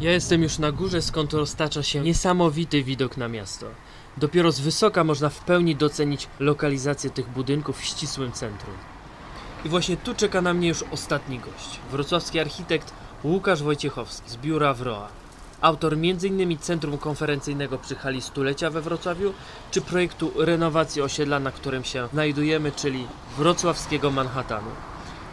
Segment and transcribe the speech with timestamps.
[0.00, 3.66] Ja jestem już na górze, skąd roztacza się niesamowity widok na miasto.
[4.16, 8.74] Dopiero z wysoka można w pełni docenić lokalizację tych budynków w ścisłym centrum.
[9.64, 11.80] I właśnie tu czeka na mnie już ostatni gość.
[11.90, 12.92] Wrocławski architekt
[13.24, 15.08] Łukasz Wojciechowski z biura WROA.
[15.60, 16.58] Autor m.in.
[16.58, 19.32] Centrum Konferencyjnego przy hali stulecia we Wrocławiu,
[19.70, 24.70] czy projektu renowacji osiedla, na którym się znajdujemy, czyli wrocławskiego Manhattanu.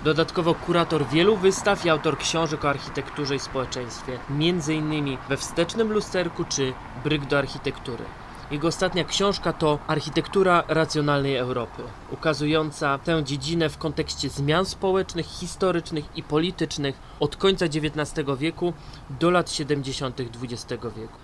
[0.08, 5.18] Dodatkowo kurator wielu wystaw i autor książek o architekturze i społeczeństwie, m.in.
[5.30, 8.04] we Wstecznym Lusterku czy Bryk do architektury.
[8.52, 16.06] Jego ostatnia książka to Architektura racjonalnej Europy, ukazująca tę dziedzinę w kontekście zmian społecznych, historycznych
[16.16, 18.74] i politycznych od końca XIX wieku
[19.10, 20.20] do lat 70.
[20.20, 21.18] XX wieku.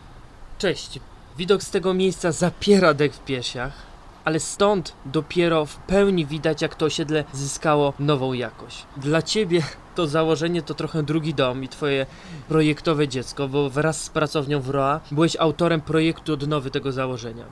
[0.58, 1.00] Cześć.
[1.38, 3.93] Widok z tego miejsca zapiera dech w piersiach,
[4.26, 8.86] ale stąd dopiero w pełni widać, jak to osiedle zyskało nową jakość.
[8.98, 9.62] Dla ciebie
[9.95, 12.06] to założenie to trochę drugi dom i twoje
[12.48, 17.45] projektowe dziecko, bo wraz z pracownią WROA byłeś autorem projektu odnowy tego założenia.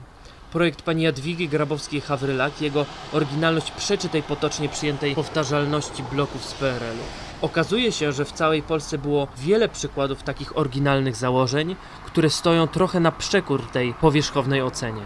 [0.52, 7.02] Projekt pani Jadwigi Grabowskiej-Hawrylak, jego oryginalność przeczy tej potocznie przyjętej powtarzalności bloków z PRL-u.
[7.46, 13.00] Okazuje się, że w całej Polsce było wiele przykładów takich oryginalnych założeń, które stoją trochę
[13.00, 15.02] na przekór tej powierzchownej ocenie.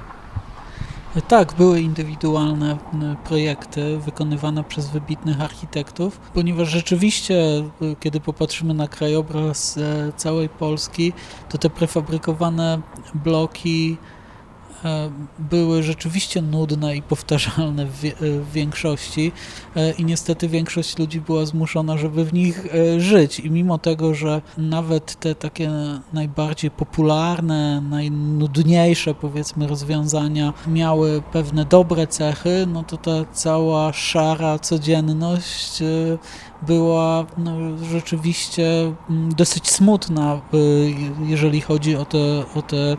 [1.22, 2.76] Tak, były indywidualne
[3.24, 7.34] projekty wykonywane przez wybitnych architektów, ponieważ rzeczywiście,
[7.82, 11.12] y, kiedy popatrzymy na krajobraz e, całej Polski,
[11.48, 12.80] to te prefabrykowane
[13.14, 14.15] bloki e,
[15.38, 18.10] były rzeczywiście nudne i powtarzalne w, e,
[18.52, 19.32] większości
[19.76, 23.40] e, i niestety większość ludzi była zmuszona, żeby w nich e, żyć.
[23.40, 25.70] I mimo tego, że nawet te takie
[26.12, 35.82] najbardziej popularne, najnudniejsze powiedzmy rozwiązania miały pewne dobre cechy, no to ta cała szara codzienność
[35.82, 35.86] e,
[36.62, 40.56] była no, rzeczywiście mm, dosyć smutna, e,
[41.26, 42.96] jeżeli chodzi o te, o te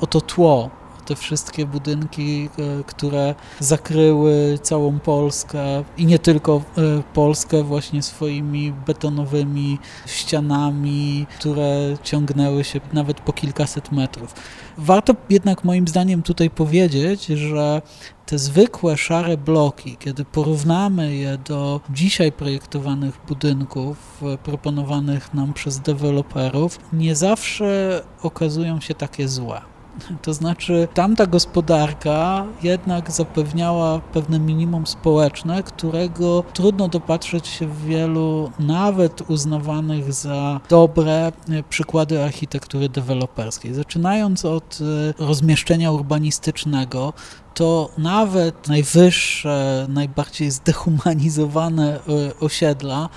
[0.00, 0.70] o to tło,
[1.08, 6.82] te wszystkie budynki, e, które zakryły całą Polskę i nie tylko e,
[7.14, 14.34] Polskę właśnie swoimi betonowymi ścianami, które ciągnęły się nawet po kilkaset metrów.
[14.78, 17.82] Warto jednak moim zdaniem tutaj powiedzieć, że
[18.26, 25.80] te zwykłe szare bloki, kiedy porównamy je do dzisiaj projektowanych budynków e, proponowanych nam przez
[25.80, 29.77] deweloperów, nie zawsze okazują się takie złe.
[30.22, 38.50] To znaczy, tamta gospodarka jednak zapewniała pewne minimum społeczne, którego trudno dopatrzeć się w wielu,
[38.58, 43.74] nawet uznawanych za dobre e, przykłady architektury deweloperskiej.
[43.74, 47.12] Zaczynając od e, rozmieszczenia urbanistycznego,
[47.54, 52.00] to nawet najwyższe, najbardziej zdehumanizowane e,
[52.40, 53.08] osiedla,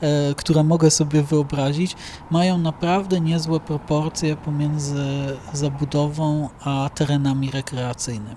[0.00, 1.96] e, które mogę sobie wyobrazić,
[2.30, 5.04] mają naprawdę niezłe proporcje pomiędzy
[5.52, 8.36] zabudową a terenami rekreacyjnymi.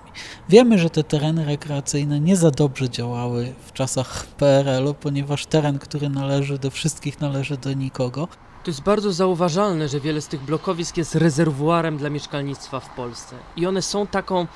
[0.49, 6.09] Wiemy, że te tereny rekreacyjne nie za dobrze działały w czasach PRL-u, ponieważ teren, który
[6.09, 8.27] należy do wszystkich, należy do nikogo.
[8.63, 13.35] To jest bardzo zauważalne, że wiele z tych blokowisk jest rezerwuarem dla mieszkalnictwa w Polsce.
[13.55, 14.47] I one są taką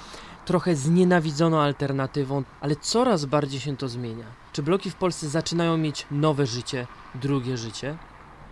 [0.47, 4.25] trochę znienawidzoną alternatywą, ale coraz bardziej się to zmienia.
[4.53, 7.97] Czy bloki w Polsce zaczynają mieć nowe życie, drugie życie?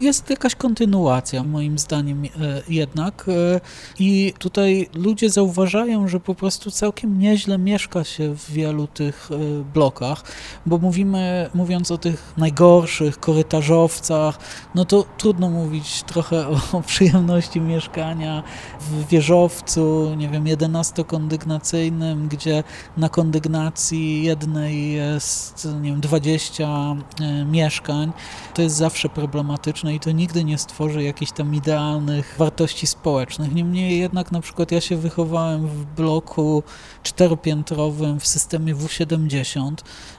[0.01, 2.29] Jest jakaś kontynuacja, moim zdaniem e,
[2.69, 3.25] jednak.
[3.27, 3.61] e,
[3.99, 9.63] I tutaj ludzie zauważają, że po prostu całkiem nieźle mieszka się w wielu tych e,
[9.73, 10.23] blokach,
[10.65, 14.39] bo mówimy, mówiąc o tych najgorszych korytarzowcach,
[14.75, 18.43] no to trudno mówić trochę o, przyjemności mieszkania
[18.79, 22.63] w wieżowcu, nie wiem, 11-kondygnacyjnym, gdzie
[22.97, 28.11] na kondygnacji jednej jest, nie wiem, 20 e, mieszkań.
[28.53, 33.53] To jest zawsze problematyczne i to nigdy nie stworzy jakichś tam idealnych wartości społecznych.
[33.53, 36.63] Niemniej jednak na przykład ja się wychowałem w bloku
[37.03, 39.71] czteropiętrowym w systemie W70,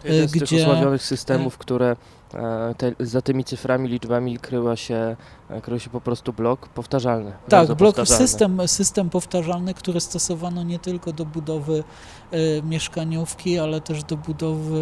[0.05, 1.97] Jeden z tych gdzie- osławionych systemów, które
[2.35, 5.17] e, te, za tymi cyframi, liczbami kryła się,
[5.63, 7.33] krył się po prostu blok powtarzalny.
[7.49, 8.29] Tak, blok, powtarzalny.
[8.29, 11.85] system, system powtarzalny, który stosowano nie tylko do budowy
[12.31, 14.81] e, mieszkaniówki, ale też do budowy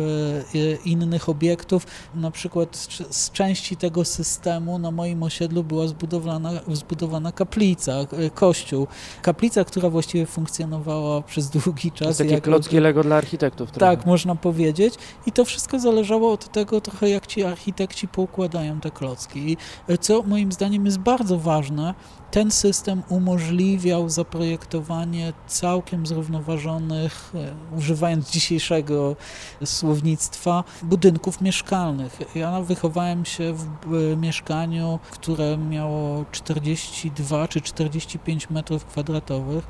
[0.54, 1.86] e, innych obiektów.
[2.14, 8.30] Na przykład z- z części tego systemu na moim osiedlu była zbudowana, zbudowana kaplica, e,
[8.30, 8.86] kościół.
[9.22, 12.08] Kaplica, która właściwie funkcjonowała przez długi To czas.
[12.08, 13.70] jest takie klocki Lego dla architektów.
[13.70, 13.96] trochę.
[13.96, 14.94] Tak, można powiedzieć.
[15.26, 19.52] I to wszystko zależało od tego trochę, jak ci architekci poukładają te klocki.
[19.52, 19.56] I
[20.00, 21.94] co moim zdaniem jest bardzo ważne,
[22.30, 29.16] ten system umożliwiał zaprojektowanie całkiem zrównoważonych, e, używając dzisiejszego
[29.64, 32.18] słownictwa, budynków mieszkalnych.
[32.34, 33.54] Ja wychowałem się
[33.86, 39.64] w mieszkaniu, które miało 42 czy 45 metrów kwadratowych,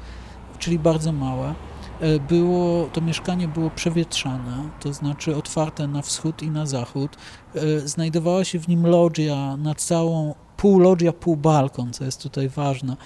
[0.59, 1.55] czyli bardzo małe.
[2.01, 7.17] E, było, to mieszkanie było przewietrzane, to znaczy otwarte na wschód i na zachód.
[7.55, 12.49] E, znajdowała się w nim loggia na całą pół loggia, pół balkon, co jest tutaj
[12.49, 12.97] ważne,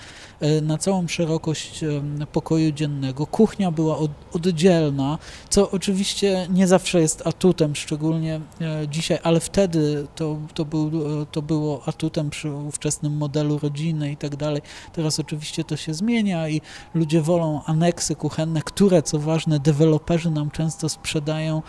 [0.41, 1.85] e, na całą szerokość
[2.33, 3.27] pokoju dziennego.
[3.27, 3.99] Kuchnia była
[4.33, 5.19] oddzielna,
[5.49, 10.87] co oczywiście nie zawsze jest atutem, szczególnie e, dzisiaj, ale wtedy to, to, był,
[11.23, 14.63] e, to było atutem przy ówczesnym modelu rodziny i tak dalej.
[14.93, 16.61] Teraz oczywiście to się zmienia i
[16.95, 21.63] ludzie wolą aneksy kuchenne, które, co ważne, deweloperzy nam często sprzedają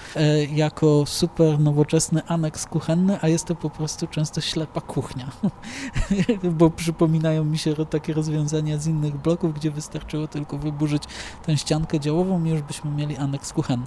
[0.56, 5.32] jako super nowoczesny aneks kuchenny, a jest to po prostu często ślepa kuchnia.
[6.60, 11.04] bo przypominają mi się takie rozwiązania z innych bloków, gdzie wystarczyło tylko wyburzyć
[11.46, 13.86] tę ściankę działową i już byśmy mieli aneks kuchenny.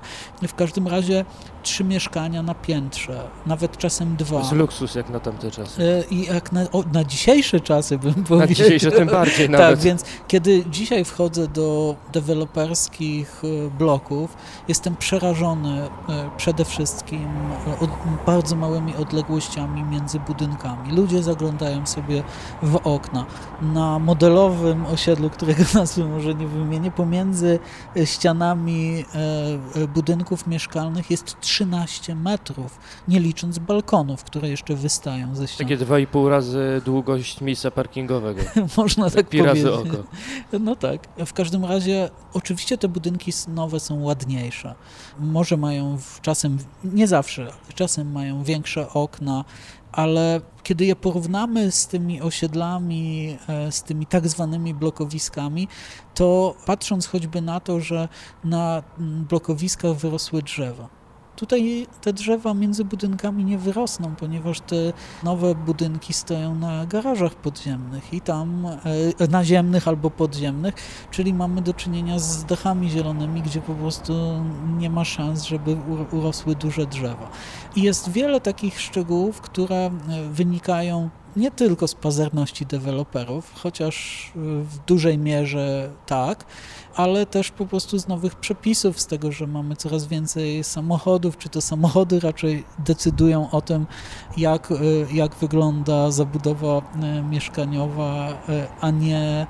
[0.49, 1.25] W każdym razie
[1.62, 4.37] trzy mieszkania na piętrze, nawet czasem dwa.
[4.37, 5.82] To jest luksus jak na tamte czasy.
[5.82, 8.38] E, I jak na, o, na dzisiejsze czasy bym powiedział.
[8.38, 9.67] Na dzisiejsze tym bardziej nawet.
[9.67, 14.37] Tak, więc kiedy dzisiaj wchodzę do deweloperskich e, bloków,
[14.69, 17.29] jestem przerażony e, przede wszystkim
[18.26, 20.93] bardzo małymi odległościami między budynkami.
[20.93, 22.22] Ludzie zaglądają sobie
[22.62, 23.26] w okna.
[23.62, 27.58] Na modelowym osiedlu, którego nazwy może nie wymienię, pomiędzy
[28.04, 32.78] ścianami e, e, budynków mieszkalnych jest 13 metrów,
[33.08, 35.69] nie licząc balkonów, które jeszcze wystają ze ścian.
[35.69, 38.42] Takie 2,5 razy długość miejsca parkingowego.
[38.76, 39.64] Można tak, tak powiedzieć.
[39.64, 39.96] razy oko.
[40.60, 41.08] No tak.
[41.26, 44.74] W każdym razie oczywiście te budynki nowe są ładniejsze.
[45.19, 49.44] Może mają czasem, nie zawsze, czasem mają większe okna,
[49.92, 55.68] ale kiedy je porównamy z tymi osiedlami, e, z tymi tak zwanymi blokowiskami,
[56.14, 58.08] to patrząc choćby na to, że
[58.44, 61.01] na blokowiskach wyrosły drzewa,
[61.37, 64.76] Tutaj te drzewa między budynkami nie wyrosną, ponieważ te
[65.23, 68.67] nowe budynki stoją na garażach podziemnych i tam
[69.20, 70.75] e, naziemnych albo podziemnych,
[71.11, 74.12] czyli mamy do czynienia z dachami zielonymi, gdzie po prostu
[74.79, 75.76] nie ma szans, żeby
[76.12, 77.31] urosły duże drzewa.
[77.76, 79.90] I jest wiele takich szczegółów, które e,
[80.31, 86.44] wynikają nie tylko z pazerności deweloperów, chociaż w dużej mierze tak,
[86.94, 91.49] ale też po prostu z nowych przepisów, z tego, że mamy coraz więcej samochodów, czy
[91.49, 93.87] to samochody raczej decydują o tym,
[94.37, 94.75] jak, e,
[95.12, 98.29] jak wygląda zabudowa e, mieszkaniowa,
[98.81, 99.46] a nie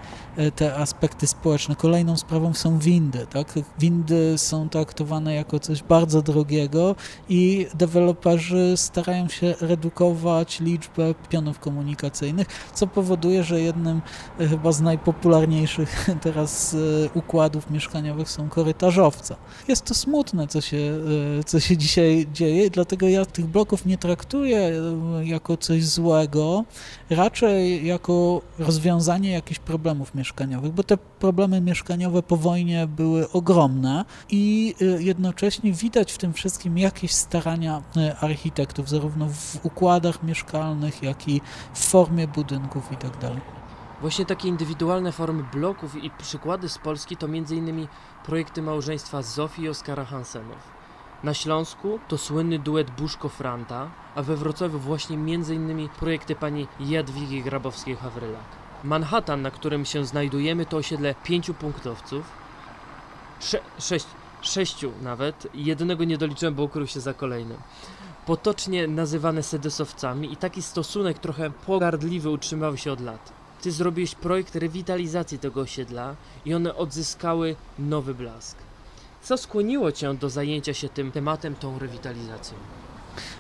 [0.56, 1.76] te aspekty społeczne.
[1.76, 3.26] Kolejną sprawą są windy.
[3.26, 3.55] Tak?
[3.79, 6.94] Windy są traktowane jako coś bardzo drogiego
[7.29, 14.02] i deweloperzy starają się redukować liczbę pionów komunikacyjnych, co powoduje, że jednym
[14.38, 16.76] chyba z najpopularniejszych teraz
[17.14, 19.37] układów układów mieszkaniowych są korytarzowce.
[19.69, 20.76] Jest to smutne, co się,
[21.40, 26.64] e, co się dzisiaj dzieje, dlatego ja tych bloków nie traktuję e, jako coś złego,
[27.11, 30.21] raczej jako rozwiązanie jakichś problemów mieszkaniowych,
[30.72, 36.78] bo te problemy mieszkaniowe po wojnie były ogromne i e, jednocześnie widać w tym wszystkim
[36.78, 37.82] jakieś starania
[38.20, 41.40] architektów, zarówno w układach mieszkalnych, jak i
[41.74, 43.19] w formie budynków itd.
[43.20, 43.62] Tak
[44.02, 47.86] Właśnie takie indywidualne formy bloków i przykłady z Polski to m.in.
[48.24, 50.72] projekty małżeństwa Zofii i Oskara Hansenów.
[51.22, 55.88] Na Śląsku to słynny duet Buszko-Franta, a we Wrocławiu właśnie m.in.
[55.88, 58.61] projekty pani Jadwigi Grabowskiej-Hawrylak.
[58.84, 62.43] Manhattan, na którym się znajdujemy, to osiedle pięciu punktowców,
[63.41, 64.06] Sze sześć,
[64.41, 67.56] sześciu nawet, jednego nie doliczyłem, bo ukrył się za kolejnym.
[68.27, 73.32] Potocznie nazywane sedesowcami i taki stosunek trochę pogardliwy utrzymał się od lat.
[73.62, 78.58] Ty zrobiłeś projekt rewitalizacji tego osiedla i one odzyskały nowy blask.
[79.22, 82.56] Co skłoniło cię do zajęcia się tym tematem, tą rewitalizacją?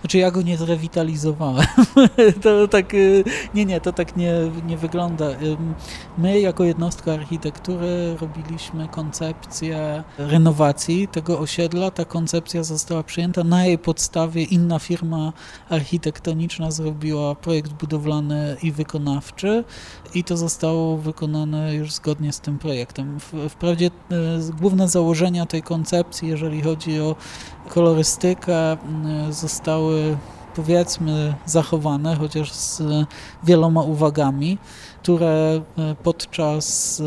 [0.00, 1.66] Znaczy ja go nie zrewitalizowałem.
[2.42, 3.24] to tak, y,
[3.54, 4.32] nie, nie, to tak nie,
[4.66, 5.26] nie wygląda.
[6.18, 11.90] My jako jednostka architektury robiliśmy koncepcję renowacji tego osiedla.
[11.90, 13.44] Ta koncepcja została przyjęta.
[13.44, 15.32] Na jej podstawie inna firma
[15.68, 19.64] architektoniczna zrobiła projekt budowlany i wykonawczy
[20.14, 23.18] i to zostało wykonane już zgodnie z tym projektem.
[23.48, 23.90] Wprawdzie y,
[24.60, 27.16] główne założenia tej koncepcji, jeżeli chodzi o
[27.68, 28.76] kolorystykę,
[29.30, 29.61] zostały
[30.56, 32.82] powiedzmy zachowane, chociaż z
[33.44, 34.58] wieloma uwagami,
[35.02, 35.60] które
[36.02, 37.02] podczas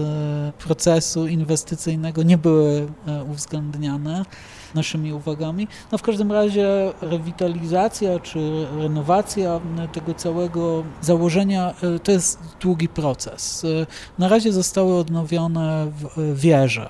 [0.59, 2.87] procesu inwestycyjnego nie były
[3.31, 4.25] uwzględniane
[4.75, 5.67] naszymi uwagami.
[5.91, 6.67] No w każdym razie
[7.01, 9.59] rewitalizacja czy renowacja
[9.93, 13.65] tego całego założenia to jest długi proces.
[14.19, 15.91] Na razie zostały odnowione
[16.33, 16.89] wieże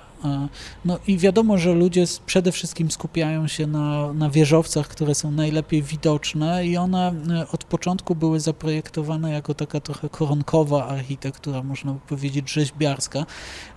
[0.85, 5.83] no i wiadomo, że ludzie przede wszystkim skupiają się na, na wieżowcach, które są najlepiej
[5.83, 11.99] widoczne i one e, od początku były zaprojektowane jako taka trochę koronkowa architektura, można by
[11.99, 13.19] powiedzieć rzeźbiarska.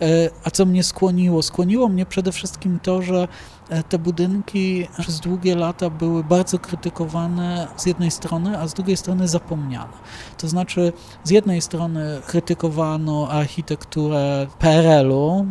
[0.00, 1.42] E, a co mnie skłoniło?
[1.42, 3.28] Skłoniło mnie przede wszystkim to, że
[3.88, 9.28] te budynki przez długie lata były bardzo krytykowane z jednej strony, a z drugiej strony
[9.28, 9.92] zapomniane.
[10.38, 10.92] To znaczy,
[11.24, 15.46] z jednej strony krytykowano architekturę PRL-u,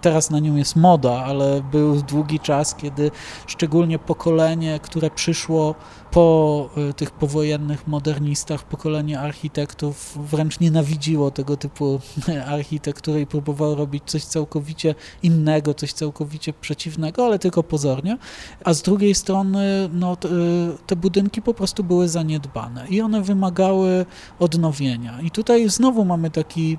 [0.00, 3.10] teraz na nią jest moda, ale był długi czas, kiedy
[3.46, 5.74] szczególnie pokolenie, które przyszło
[6.10, 12.00] po y, tych powojennych modernistach, pokolenie architektów wręcz nienawidziło tego typu
[12.46, 18.18] architektury i próbowało robić coś całkowicie innego, coś całkowicie przeciwnego, ale tylko pozornie.
[18.64, 24.06] A z drugiej strony no, y, te budynki po prostu były zaniedbane i one wymagały
[24.38, 25.20] odnowienia.
[25.20, 26.78] I tutaj znowu mamy taki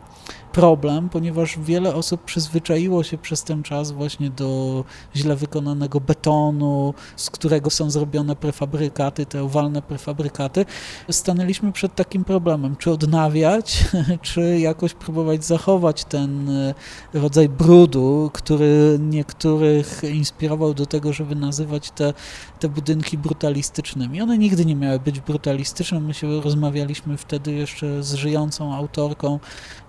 [0.51, 4.83] problem, ponieważ wiele osób przyzwyczaiło się przez ten czas właśnie do
[5.15, 10.65] źle wykonanego betonu, z którego są zrobione prefabrykaty, te owalne prefabrykaty.
[11.11, 13.83] Stanęliśmy przed takim problemem, czy odnawiać,
[14.21, 16.73] czy jakoś próbować zachować ten e,
[17.13, 22.13] rodzaj brudu, który niektórych inspirował do tego, żeby nazywać te,
[22.59, 24.21] te budynki brutalistycznymi.
[24.21, 25.99] One nigdy nie miały być brutalistyczne.
[25.99, 29.39] My się rozmawialiśmy wtedy jeszcze z żyjącą autorką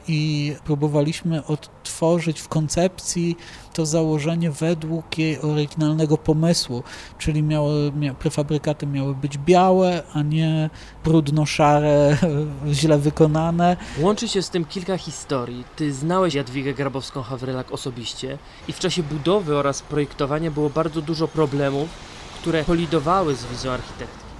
[0.08, 3.36] i próbowaliśmy odtworzyć w koncepcji
[3.72, 6.82] to założenie według jej oryginalnego pomysłu,
[7.18, 10.70] czyli miały, mia, prefabrykaty miały być białe, a nie
[11.04, 12.16] brudno-szare,
[12.72, 13.76] źle wykonane.
[13.98, 15.64] Łączy się z tym kilka historii.
[15.76, 21.88] Ty znałeś Jadwigę Grabowską-Hawrylak osobiście i w czasie budowy oraz projektowania było bardzo dużo problemów,
[22.40, 24.31] które kolidowały z wizją architekta.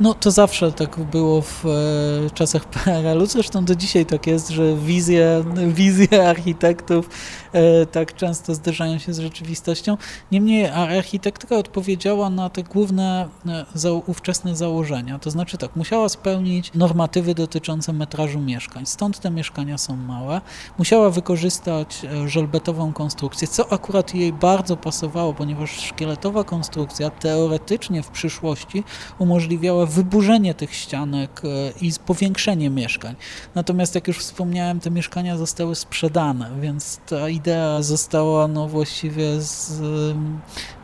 [0.00, 4.76] No to zawsze tak było w e, czasach PRL-u, zresztą do dzisiaj tak jest, że
[4.76, 7.10] wizje, wizje architektów
[7.52, 9.96] e, tak często zderzają się z rzeczywistością.
[10.32, 16.70] Niemniej architektura odpowiedziała na te główne e, za, ówczesne założenia, to znaczy tak, musiała spełnić
[16.74, 20.40] normatywy dotyczące metrażu mieszkań, stąd te mieszkania są małe.
[20.78, 28.08] Musiała wykorzystać e, żelbetową konstrukcję, co akurat jej bardzo pasowało, ponieważ szkieletowa konstrukcja teoretycznie w
[28.08, 28.84] przyszłości
[29.18, 31.48] umożliwiała wyburzenie tych ścianek e,
[31.80, 33.14] i powiększenie mieszkań.
[33.54, 39.80] Natomiast jak już wspomniałem, te mieszkania zostały sprzedane, więc ta idea została no właściwie z,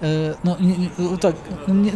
[0.03, 0.57] e, no,
[1.21, 1.37] tak,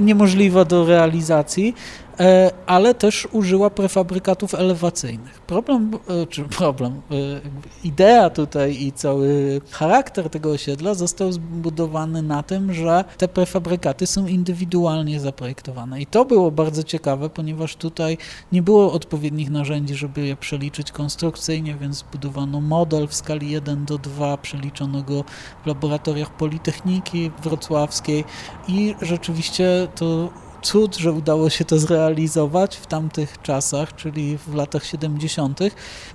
[0.00, 1.74] niemożliwa do realizacji.
[2.20, 5.40] E, ale też użyła prefabrykatów elewacyjnych.
[5.40, 5.90] Problem,
[6.22, 7.00] e, czy problem, e,
[7.84, 14.26] idea tutaj i cały charakter tego osiedla został zbudowany na tym, że te prefabrykaty są
[14.26, 16.00] indywidualnie zaprojektowane.
[16.00, 18.18] I to było bardzo ciekawe, ponieważ tutaj
[18.52, 23.98] nie było odpowiednich narzędzi, żeby je przeliczyć konstrukcyjnie, więc zbudowano model w skali 1 do
[23.98, 25.24] 2, przeliczono go
[25.64, 28.24] w laboratoriach Politechniki Wrocławskiej
[28.68, 30.28] i rzeczywiście to
[30.62, 35.60] cud, że udało się to zrealizować w tamtych czasach, czyli w latach 70.,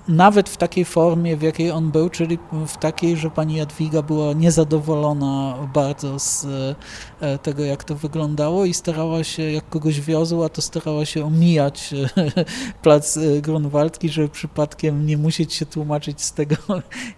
[0.08, 4.32] nawet w takiej formie, w jakiej on był, czyli w takiej, że pani Jadwiga była
[4.32, 6.46] niezadowolona bardzo z
[7.20, 11.94] e, tego, jak to wyglądało i starała się, jak kogoś wiozła, to starała się omijać
[12.16, 12.44] e,
[12.82, 16.56] plac e, Grunwaldki, żeby przypadkiem nie musieć się tłumaczyć z tego,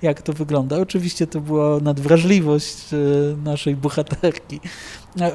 [0.03, 0.79] jak to wygląda.
[0.79, 2.77] Oczywiście to była nadwrażliwość
[3.45, 4.61] naszej bohaterki.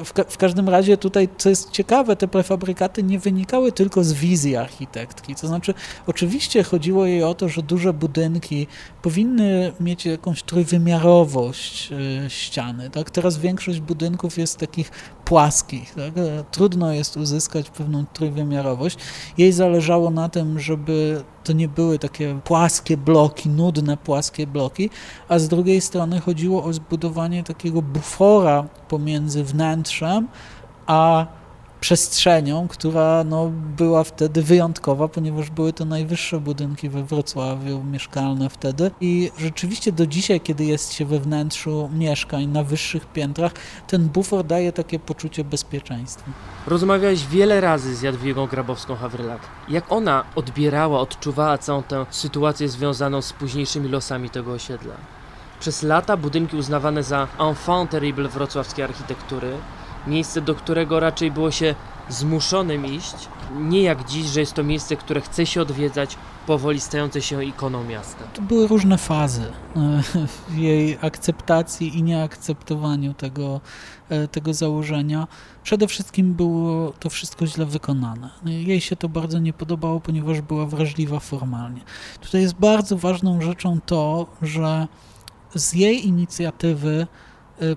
[0.04, 4.12] W, ka w, każdym razie tutaj, co jest ciekawe, te prefabrykaty nie wynikały tylko z
[4.12, 5.34] wizji architektki.
[5.34, 5.74] To znaczy,
[6.06, 8.66] oczywiście chodziło jej o to, że duże budynki
[9.02, 12.90] powinny mieć jakąś trójwymiarowość y, ściany.
[12.90, 13.10] Tak?
[13.10, 14.90] Teraz większość budynków jest takich
[15.24, 15.94] płaskich.
[15.94, 16.14] Tak?
[16.50, 18.98] Trudno jest uzyskać pewną trójwymiarowość.
[19.38, 24.90] Jej zależało na tym, żeby to nie były takie płaskie bloki, nudne płaskie bloki,
[25.28, 30.28] a z drugiej strony chodziło o zbudowanie takiego bufora pomiędzy wnętrzem
[30.86, 31.26] a
[31.86, 38.90] przestrzenią, która no, była wtedy wyjątkowa, ponieważ były to najwyższe budynki we Wrocławiu, mieszkalne wtedy
[39.00, 43.52] i rzeczywiście do dzisiaj, kiedy jest się we wnętrzu mieszkań na wyższych piętrach,
[43.86, 46.30] ten bufor daje takie poczucie bezpieczeństwa.
[46.66, 49.40] Rozmawiałeś wiele razy z Jadwigą Grabowską-Hawrylak.
[49.68, 54.94] Jak ona odbierała, odczuwała całą tę sytuację związaną z późniejszymi losami tego osiedla?
[55.60, 59.52] Przez lata budynki uznawane za enfant terrible wrocławskiej architektury
[60.06, 61.74] miejsce, do którego raczej było się
[62.08, 63.14] zmuszonym iść.
[63.56, 67.84] Nie jak dziś, że jest to miejsce, które chce się odwiedzać, powoli stające się ikoną
[67.84, 68.24] miasta.
[68.34, 69.42] To były różne fazy
[69.76, 70.02] e,
[70.48, 73.60] w jej akceptacji i nieakceptowaniu tego,
[74.08, 75.26] e, tego założenia.
[75.62, 78.30] Przede wszystkim było to wszystko źle wykonane.
[78.44, 81.80] Jej się to bardzo nie podobało, ponieważ była wrażliwa formalnie.
[82.20, 84.86] Tutaj jest bardzo ważną rzeczą to, że
[85.54, 87.06] z jej inicjatywy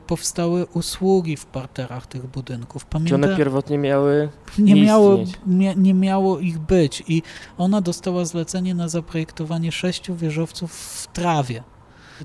[0.07, 2.83] powstały usługi w parterach tych budynków.
[2.83, 5.39] Czy Pamiętam, one pierwotnie miały nie nie miało, istnieć.
[5.75, 7.23] nie, miało ich być i
[7.57, 11.63] ona dostała zlecenie na zaprojektowanie sześciu wieżowców w trawie.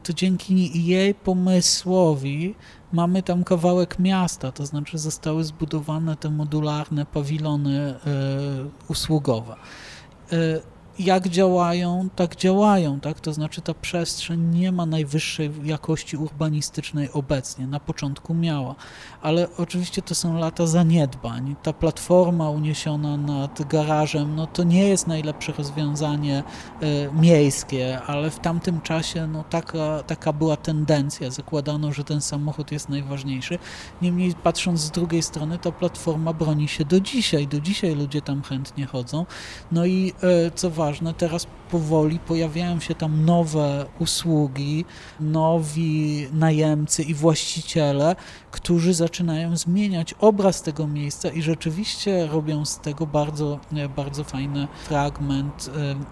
[0.03, 2.55] To dzięki jej pomysłowi
[2.93, 7.99] mamy tam kawałek miasta, to znaczy zostały zbudowane te modularne pawilony e,
[8.89, 9.57] usługowe.
[10.33, 10.37] E,
[10.99, 13.21] jak działają, tak działają, tak?
[13.21, 17.67] To znaczy ta przestrzeń nie ma najwyższej jakości urbanistycznej obecnie.
[17.67, 18.75] Na początku miała,
[19.23, 21.57] ale oczywiście to są lata zaniedbań.
[21.63, 26.43] Ta platforma uniesiona nad garażem, no to nie jest najlepsze rozwiązanie
[26.81, 31.31] e, miejskie, ale w tamtym czasie no taka, taka była tendencja.
[31.31, 33.59] Zakładano, że ten samochód jest najważniejszy.
[34.03, 37.49] Niemniej patrząc z drugiej strony, ta platforma broni się do dzisiaj.
[37.49, 39.27] Do dzisiaj ludzie tam chętnie chodzą.
[39.73, 44.85] No i e, co ważne, teraz powoli pojawiają się tam nowe usługi,
[45.21, 48.17] nowi najemcy i właściciele,
[48.55, 54.69] którzy zaczynają zmieniać obraz tego miejsca i rzeczywiście robią z tego bardzo, e, bardzo fajny
[54.85, 55.71] fragment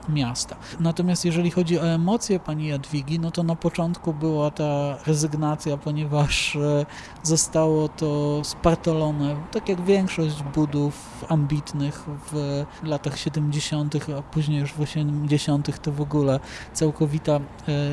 [0.08, 0.56] e, miasta.
[0.80, 6.56] Natomiast jeżeli chodzi o emocje pani Jadwigi, no to na początku była ta rezygnacja, ponieważ
[6.56, 6.86] e,
[7.22, 14.80] zostało to spartolone, tak jak większość budów ambitnych w latach 70., a później już w
[14.80, 15.80] 80.
[15.82, 16.40] to w ogóle
[16.72, 17.40] całkowita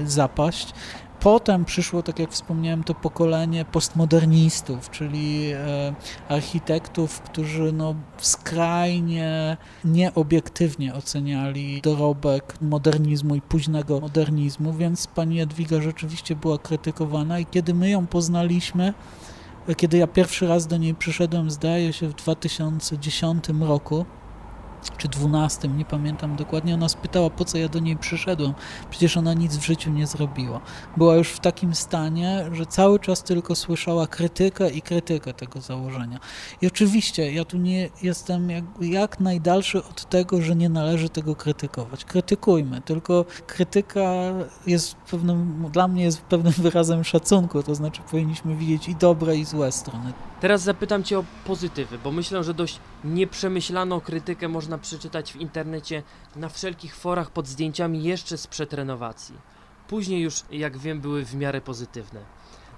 [0.06, 0.74] zapaść.
[1.19, 5.93] Potem przyszło, tak jak wspomniałem, to pokolenie postmodernistów, czyli e,
[6.29, 16.35] architektów, którzy no, skrajnie nieobiektywnie oceniali dorobek modernizmu i późnego modernizmu, więc pani Jadwiga rzeczywiście
[16.35, 18.93] była krytykowana i kiedy my ją poznaliśmy,
[19.77, 24.05] kiedy ja pierwszy raz do niej przyszedłem, zdaje się w 2010 roku,
[24.98, 28.53] czy 12, nie pamiętam dokładnie, ona spytała, po co ja do niej przyszedłem.
[28.89, 30.62] Przecież ona nic w życiu nie zrobiła.
[30.98, 36.19] Była już w takim stanie, że cały czas tylko słyszała krytykę i krytykę tego założenia.
[36.62, 41.36] I oczywiście, ja tu nie jestem jak, jak najdalszy od tego, że nie należy tego
[41.36, 42.05] krytykować.
[42.05, 44.12] Krytykujmy, tylko krytyka
[44.67, 49.45] jest pewnym, dla mnie jest pewnym wyrazem szacunku, to znaczy powinniśmy widzieć i dobre, i
[49.45, 50.13] złe strony.
[50.39, 56.04] Teraz zapytam Cię o pozytywy, bo myślę, że dość nieprzemyślaną krytykę można przeczytać w internecie
[56.36, 59.36] na wszelkich forach pod zdjęciami jeszcze sprzed renowacji.
[59.88, 62.19] Później już, jak wiem, były w miarę pozytywne.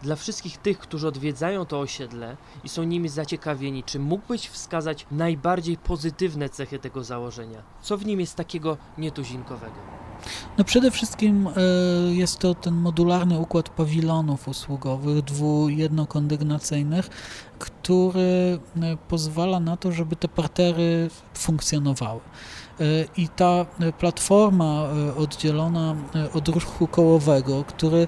[0.03, 5.77] Dla wszystkich tych, którzy odwiedzają to osiedle i są nimi zaciekawieni, czy mógłbyś wskazać najbardziej
[5.77, 7.63] pozytywne cechy tego założenia?
[7.81, 9.75] Co w nim jest takiego nietuzinkowego?
[10.57, 11.51] No przede wszystkim e,
[12.13, 17.09] jest to ten modularny układ pawilonów usługowych, dwu-jednokondygnacyjnych,
[17.59, 22.19] który e, pozwala na to, żeby te partery funkcjonowały.
[22.81, 25.95] E, I ta e, platforma e, oddzielona
[26.33, 28.07] od ruchu kołowego, który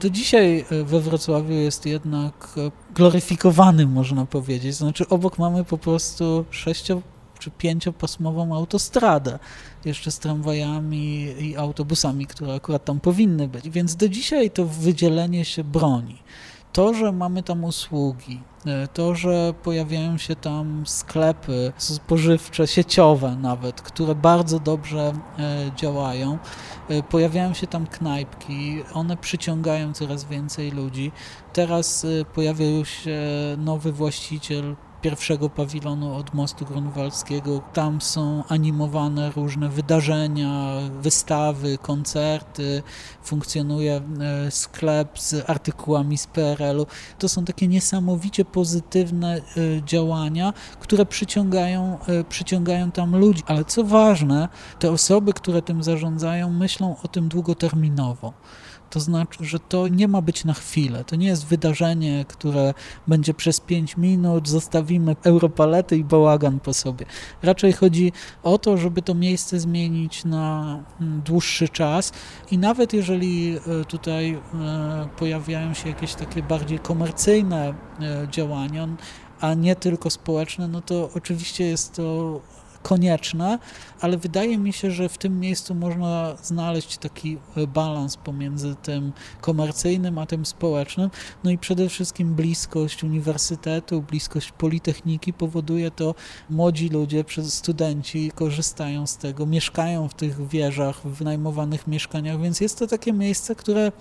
[0.00, 2.54] do dzisiaj we Wrocławiu jest jednak
[2.94, 4.74] gloryfikowany, można powiedzieć.
[4.74, 7.02] Znaczy obok mamy po prostu sześcio
[7.38, 9.38] czy pięciopasmową autostradę,
[9.84, 13.70] jeszcze z tramwajami i autobusami, które akurat tam powinny być.
[13.70, 16.18] Więc do dzisiaj to wydzielenie się broni.
[16.74, 23.82] To, że mamy tam usługi, e, to, że pojawiają się tam sklepy spożywcze, sieciowe nawet,
[23.82, 26.38] które bardzo dobrze e, działają,
[26.88, 31.12] e, pojawiają się tam knajpki, one przyciągają coraz więcej ludzi.
[31.52, 33.18] Teraz pojawił się
[33.58, 37.60] nowy właściciel pierwszego pawilonu od mostu grunwaldzkiego.
[37.72, 42.82] Tam są animowane różne wydarzenia, wystawy, koncerty,
[43.22, 44.00] funkcjonuje
[44.46, 46.86] e, sklep z artykułami z PRL-u.
[47.18, 49.42] To są takie niesamowicie pozytywne e,
[49.82, 53.42] działania, które przyciągają, e, przyciągają tam ludzi.
[53.46, 58.32] Ale co ważne, te osoby, które tym zarządzają, myślą o tym długoterminowo.
[58.94, 61.04] To znaczy, że to nie ma być na chwilę.
[61.04, 62.74] To nie jest wydarzenie, które
[63.06, 67.06] będzie przez 5 minut, zostawimy europalety i bałagan po sobie.
[67.42, 72.12] Raczej chodzi o to, żeby to miejsce zmienić na mm, dłuższy czas
[72.50, 78.88] i nawet jeżeli e, tutaj e, pojawiają się jakieś takie bardziej komercyjne e, działania,
[79.40, 82.40] a nie tylko społeczne, no to oczywiście jest to
[82.84, 83.58] konieczne,
[84.00, 89.12] ale wydaje mi się, że w tym miejscu można znaleźć taki e, balans pomiędzy tym
[89.40, 91.10] komercyjnym a tym społecznym.
[91.44, 96.14] No i przede wszystkim bliskość uniwersytetu, bliskość politechniki powoduje to,
[96.50, 102.78] młodzi ludzie, studenci korzystają z tego, mieszkają w tych wieżach, w wynajmowanych mieszkaniach, więc jest
[102.78, 103.92] to takie miejsce, które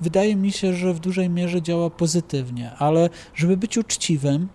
[0.00, 4.48] wydaje mi się, że w dużej mierze działa pozytywnie, ale żeby być uczciwym,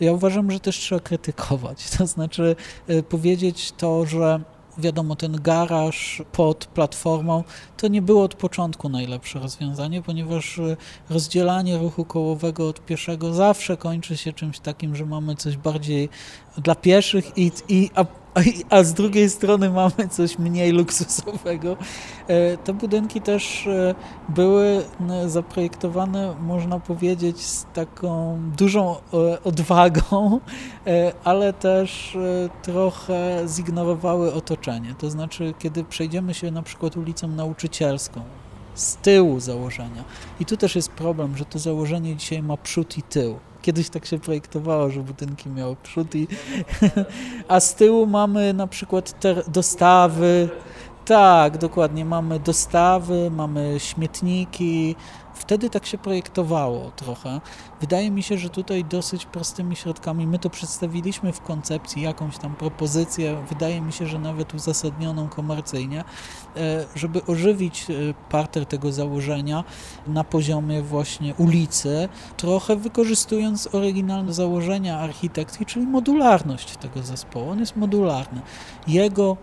[0.00, 1.90] ja uważam, że też trzeba krytykować.
[1.98, 2.56] To znaczy
[2.90, 4.40] y, powiedzieć to, że
[4.78, 7.44] wiadomo, ten garaż pod platformą
[7.76, 10.76] to nie było od początku najlepsze rozwiązanie, ponieważ y,
[11.10, 16.08] rozdzielanie ruchu kołowego od pieszego zawsze kończy się czymś takim, że mamy coś bardziej
[16.58, 18.04] dla pieszych i, i a
[18.70, 21.76] a z drugiej strony mamy coś mniej luksusowego.
[22.28, 23.94] E, te budynki też e,
[24.28, 24.84] były
[25.26, 30.40] zaprojektowane, można powiedzieć, z taką dużą e, odwagą,
[31.24, 32.16] ale też
[32.62, 34.94] trochę zignorowały otoczenie.
[34.98, 38.22] To znaczy, kiedy przejdziemy się na przykład ulicą nauczycielską,
[38.74, 40.04] z tyłu założenia.
[40.40, 43.38] I tu też jest problem, że to założenie dzisiaj ma przód i tył.
[43.68, 46.28] Kiedyś tak się projektowało, że budynki miały przód i...
[47.48, 49.14] A z tyłu mamy na przykład
[49.48, 50.48] dostawy,
[51.04, 52.04] tak, dokładnie.
[52.04, 54.96] Mamy dostawy, mamy śmietniki,
[55.38, 57.40] Wtedy tak się projektowało trochę.
[57.80, 62.54] Wydaje mi się, że tutaj dosyć prostymi środkami, my to przedstawiliśmy w koncepcji, jakąś tam
[62.54, 66.04] propozycję, wydaje mi się, że nawet uzasadnioną komercyjnie,
[66.56, 67.94] e, żeby ożywić e,
[68.30, 69.64] parter tego założenia
[70.06, 77.50] na poziomie właśnie ulicy, trochę wykorzystując oryginalne założenia architekcji, czyli modularność tego zespołu.
[77.50, 78.40] On jest modularny.
[78.86, 79.36] Jego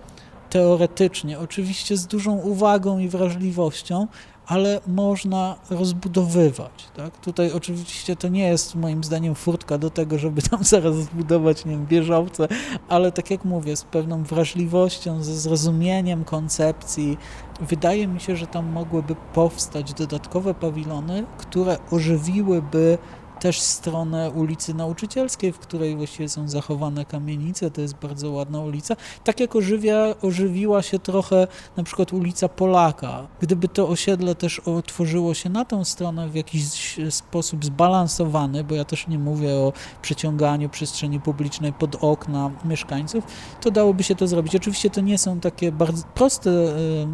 [0.49, 4.07] teoretycznie, oczywiście z dużą uwagą i wrażliwością,
[4.47, 6.87] ale można rozbudowywać.
[6.95, 7.17] Tak?
[7.17, 11.71] Tutaj oczywiście to nie jest moim zdaniem furtka do tego, żeby tam zaraz zbudować nie
[11.71, 12.47] wiem, wieżowce,
[12.89, 17.17] ale tak jak mówię, z pewną wrażliwością, ze zrozumieniem koncepcji,
[17.61, 22.97] wydaje mi się, że tam mogłyby powstać dodatkowe pawilony, które ożywiłyby
[23.45, 28.95] też stronę ulicy Nauczycielskiej, w której właściwie są zachowane kamienice, to jest bardzo ładna ulica.
[29.23, 33.27] Tak jak ożywia, ożywiła się trochę na przykład ulica Polaka.
[33.39, 38.85] Gdyby to osiedle też otworzyło się na tą stronę w jakiś sposób zbalansowany, bo ja
[38.85, 43.23] też nie mówię o przeciąganiu przestrzeni publicznej pod okna mieszkańców,
[43.61, 44.55] to dałoby się to zrobić.
[44.55, 46.49] Oczywiście to nie są takie bardzo proste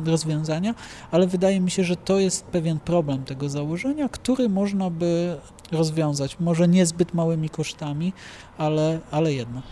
[0.05, 0.75] rozwiązania,
[1.11, 5.37] ale wydaje mi się, że to jest pewien problem tego założenia, który można by
[5.71, 6.20] rozwiązać.
[6.39, 8.13] Może niezbyt małymi kosztami,
[8.57, 9.63] ale, ale jednak.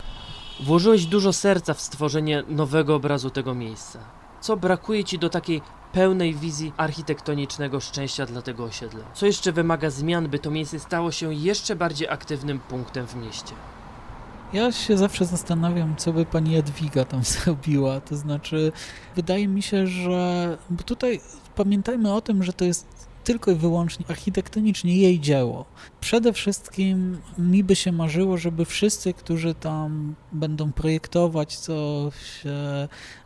[0.60, 3.98] Włożyłeś dużo serca w stworzenie nowego obrazu tego miejsca.
[4.40, 9.04] Co brakuje ci do takiej pełnej wizji architektonicznego szczęścia dla tego osiedla?
[9.14, 13.52] Co jeszcze wymaga zmian, by to miejsce stało się jeszcze bardziej aktywnym punktem w mieście?
[14.52, 18.00] Ja się zawsze zastanawiam, co by pani Jadwiga tam zrobiła.
[18.00, 18.72] To znaczy,
[19.16, 20.58] wydaje mi się, że.
[20.70, 21.20] Bo tutaj
[21.56, 25.64] pamiętajmy o tym, że to jest tylko i wyłącznie architektonicznie jej dzieło.
[26.00, 32.14] Przede wszystkim mi by się marzyło, żeby wszyscy, którzy tam będą projektować coś,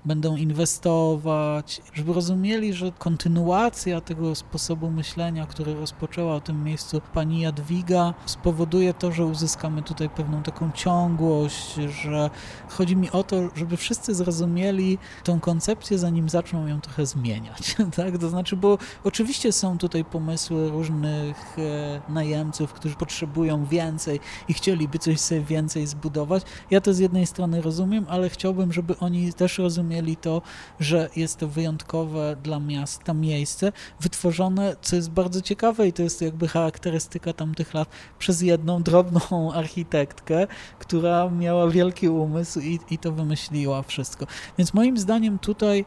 [0.04, 7.40] będą inwestować, żeby rozumieli, że kontynuacja tego sposobu myślenia, który rozpoczęła w tym miejscu pani
[7.40, 12.30] Jadwiga, spowoduje to, że uzyskamy tutaj pewną taką ciągłość, że
[12.68, 17.76] chodzi mi o to, żeby wszyscy zrozumieli tą koncepcję, zanim zaczną ją trochę zmieniać.
[17.96, 18.18] tak?
[18.18, 24.98] To znaczy, bo oczywiście są tutaj pomysły różnych e, najemców, którzy potrzebują więcej i chcieliby
[24.98, 26.42] coś sobie więcej zbudować.
[26.70, 30.42] Ja to z jednej strony rozumiem, ale chciałbym, żeby oni też rozumieli to,
[30.80, 36.22] że jest to wyjątkowe dla miasta miejsce, wytworzone, co jest bardzo ciekawe i to jest
[36.22, 40.46] jakby charakterystyka tamtych lat, przez jedną drobną architektkę,
[40.78, 44.26] która miała wielki umysł i, i to wymyśliła wszystko.
[44.58, 45.84] Więc moim zdaniem tutaj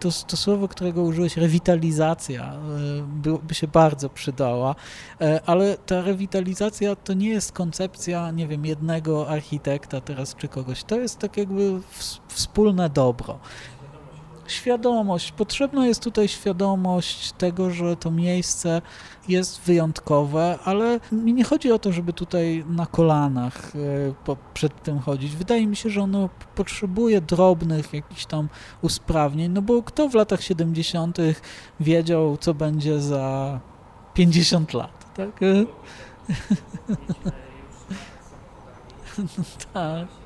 [0.00, 2.58] to, to słowo, którego użyłeś, rewitalizacja, e,
[3.02, 4.74] by, by się bardzo przydała,
[5.20, 10.84] e, ale ta rewitalizacja to nie jest koncepcja, nie wiem, jednego architekta teraz czy kogoś,
[10.84, 11.80] to jest tak jakby
[12.28, 13.38] wspólne dobro
[14.50, 15.32] świadomość.
[15.32, 18.82] Potrzebna jest tutaj świadomość tego, że to miejsce
[19.28, 23.72] jest wyjątkowe, ale mi nie chodzi o to, żeby tutaj na kolanach
[24.28, 25.36] e, przed tym chodzić.
[25.36, 28.48] Wydaje mi się, że ono potrzebuje drobnych jakichś tam
[28.82, 31.18] usprawnień, no bo kto w latach 70.
[31.80, 33.60] wiedział, co będzie za
[34.14, 35.40] 50 lat, tak?
[39.72, 40.25] tak.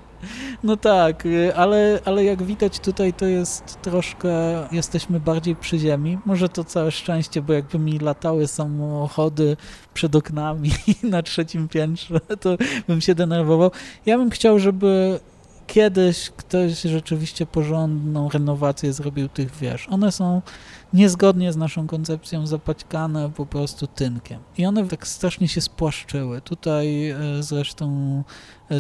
[0.63, 1.25] No tak,
[1.57, 4.31] ale, ale jak widać tutaj to jest troszkę,
[4.73, 6.19] jesteśmy bardziej przy ziemi.
[6.27, 9.57] Może to całe szczęście, bo jakby mi latały samochody
[9.95, 10.71] przed oknami
[11.03, 12.57] na trzecim piętrze, to
[12.89, 13.71] bym się denerwował.
[14.07, 15.21] Ja bym chciał, żeby
[15.71, 19.89] kiedyś ktoś rzeczywiście porządną renowację zrobił tych wież.
[19.89, 20.43] One są
[20.93, 24.41] niezgodnie z naszą koncepcją zapaćkane po prostu tynkiem.
[24.59, 26.41] I one tak strasznie się spłaszczyły.
[26.41, 28.23] Tutaj e, zresztą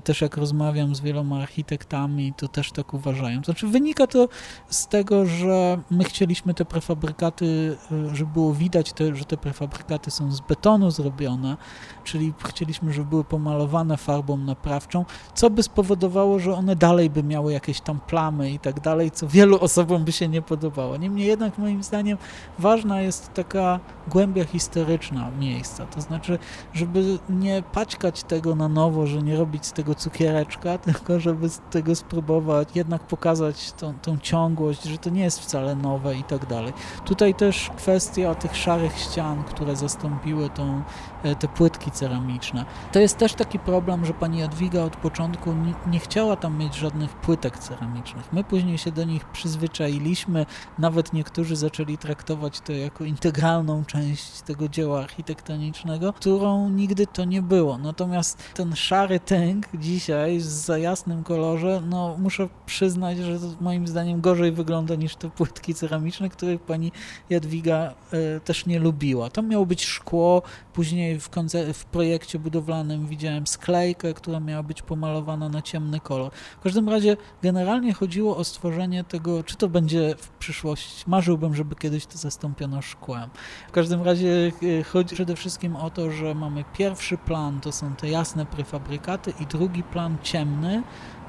[0.05, 3.45] też jak rozmawiam z wieloma architektami, to też tak uważają.
[3.45, 4.29] Znaczy wynika to
[4.69, 10.11] z tego, że my chcieliśmy te prefabrykaty, e, żeby było widać, te, że te prefabrykaty
[10.11, 11.57] są z betonu zrobione,
[12.05, 17.53] czyli chcieliśmy, żeby były pomalowane farbą naprawczą, co by spowodowało, że one dalej by miały
[17.53, 20.97] jakieś tam plamy i tak dalej, co wielu osobom by się nie podobało.
[20.97, 22.19] Niemniej jednak moim zdaniem
[22.59, 26.39] ważna jest taka głębia historyczna miejsca, to znaczy,
[26.73, 31.61] żeby nie paćkać tego na nowo, że nie robić z tego cukiereczka, tylko żeby z
[31.71, 36.47] tego spróbować jednak pokazać tą, tą ciągłość, że to nie jest wcale nowe i tak
[36.47, 36.73] dalej.
[37.05, 40.83] Tutaj też kwestia tych szarych ścian, które zastąpiły tą,
[41.23, 42.65] e, te płytki ceramiczne.
[42.93, 46.75] To jest też taki problem, że pani Jadwiga od początku nie, nie chciała tam mieć
[46.75, 48.33] żadnych płytek ceramicznych.
[48.33, 50.47] My później się do nich przyzwyczailiśmy,
[50.79, 57.43] nawet niektórzy zaczęli traktować to jako integralną część tego dzieła architektonicznego, którą nigdy to nie
[57.43, 57.79] było.
[57.79, 64.53] Natomiast ten szary tęg dzisiaj za jasnym kolorze, no muszę przyznać, że moim zdaniem gorzej
[64.53, 66.93] wygląda niż te płytki ceramiczne, których pani
[67.31, 67.95] Jadwiga
[68.37, 69.31] y, też nie lubiła.
[69.31, 71.31] To miało być szkło, później w,
[71.75, 76.33] w projekcie budowlanym widziałem sklejkę, która miała być pomalowana na ciemny kolor.
[76.61, 81.05] W każdym razie generalnie chodziło o stworzenie tego, czy to będzie w przyszłości.
[81.07, 83.31] Marzyłbym, żeby kiedyś to zastąpiono szkłem.
[83.69, 87.95] W każdym razie e, chodzi przede wszystkim o to, że mamy pierwszy plan, to są
[87.95, 90.83] te jasne prefabrykaty i drugi plan ciemny,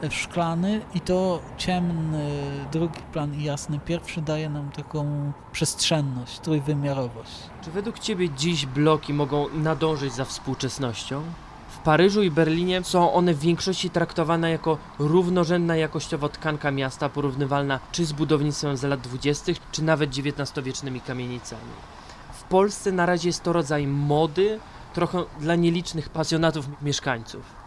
[0.03, 2.31] e, szklany i to ciemny
[2.71, 7.31] drugi plan i jasny pierwszy daje nam taką przestrzenność, trójwymiarowość.
[7.61, 11.23] Czy według Ciebie dziś bloki mogą nadążyć za współczesnością?
[11.69, 17.79] W Paryżu i Berlinie są one w większości traktowane jako równorzędna jakościowo tkanka miasta, porównywalna
[17.91, 21.71] czy z budownictwem z lat 20., czy nawet XIX-wiecznymi kamienicami.
[22.33, 24.59] W Polsce na razie jest to rodzaj mody,
[24.93, 27.60] trochę dla nielicznych pasjonatów mieszkańców.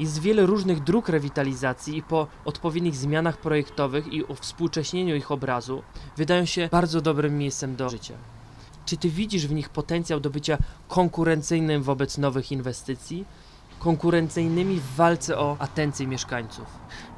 [0.00, 5.82] Jest wiele różnych dróg rewitalizacji i po odpowiednich zmianach projektowych i współcześnieniu ich obrazu
[6.16, 8.14] wydają się bardzo dobrym miejscem do życia.
[8.86, 13.24] Czy ty widzisz w nich potencjał do bycia konkurencyjnym wobec nowych inwestycji?
[13.78, 16.66] Konkurencyjnymi w walce o atencję mieszkańców?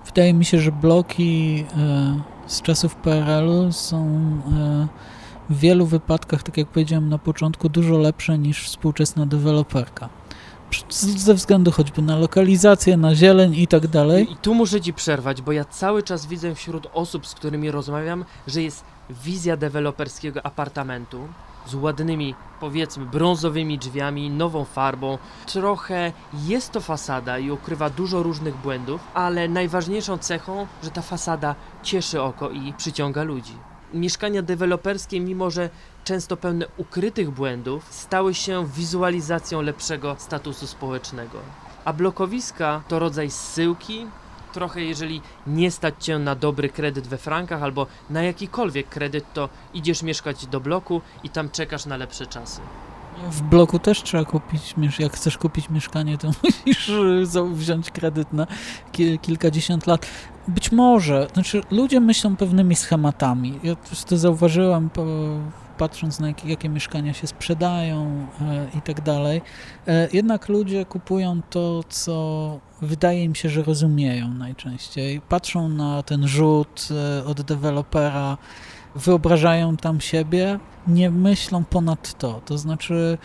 [0.07, 4.89] Wydaje mi się, że bloki e, z czasów PRL-u są e,
[5.51, 10.09] w wielu wypadkach, tak jak powiedziałem na początku, dużo lepsze niż współczesna deweloperka.
[11.17, 14.33] Ze względu choćby na lokalizację, na zieleń i tak dalej.
[14.33, 18.25] I tu muszę ci przerwać, bo ja cały czas widzę wśród osób, z którymi rozmawiam,
[18.47, 21.29] że jest wizja deweloperskiego apartamentu
[21.67, 25.19] z ładnymi, powiedzmy, brązowymi drzwiami, nową farbą.
[25.47, 26.13] Trochę
[26.47, 32.23] jest to fasada i ukrywa dużo różnych błędów, ale najważniejszą cechą, że ta fasada cieszy
[32.23, 33.55] oko i przyciąga ludzi.
[33.95, 35.71] Mieszkania deweloperskie, mimo że
[36.05, 41.39] często pełne ukrytych błędów, stały się wizualizacją lepszego statusu społecznego.
[41.85, 44.07] A blokowiska to rodzaj zsyłki,
[44.53, 49.49] trochę jeżeli nie stać cię na dobry kredyt we frankach albo na jakikolwiek kredyt, to
[49.75, 52.61] idziesz mieszkać do bloku i tam czekasz na lepsze czasy.
[53.31, 56.93] W bloku też trzeba kupić, jak chcesz kupić mieszkanie, to musisz
[57.53, 58.47] wziąć kredyt na
[59.23, 60.07] kilkadziesiąt lat.
[60.49, 63.61] Być może, znaczy ludzie myślą pewnymi schematami.
[63.63, 63.77] Ja
[64.09, 65.05] to zauważyłem po,
[65.79, 69.43] patrząc na jakie, jakie mieszkania się sprzedają e, i tak dalej.
[69.87, 75.21] E, jednak ludzie kupują to, co wydaje im się, że rozumieją najczęściej.
[75.21, 78.39] Patrzą na ten rzut e, od dewelopera,
[78.95, 82.41] wyobrażają tam siebie, nie myślą ponad to.
[82.45, 83.19] To znaczy,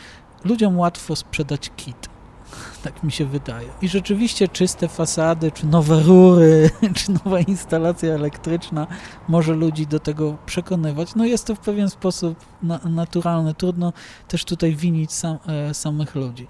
[0.44, 2.10] ludziom łatwo sprzedać kit.
[2.84, 3.68] Tak mi się wydaje.
[3.82, 8.88] I rzeczywiście czyste fasady, czy nowe rury, czy nowa instalacja elektryczna
[9.28, 11.16] może ludzi do tego przekonywać.
[11.16, 13.54] No jest to w pewien sposób na naturalne.
[13.54, 13.94] Trudno
[14.28, 16.48] też tutaj winić sam, e, samych ludzi.